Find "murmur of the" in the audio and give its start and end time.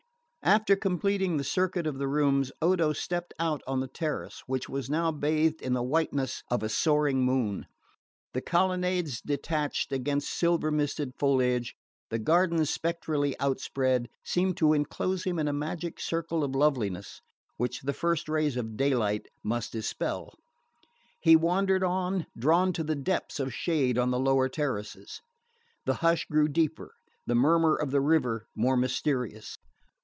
27.35-28.01